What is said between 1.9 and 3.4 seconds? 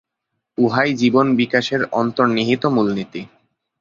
অন্তর্নিহিত মূল নীতি।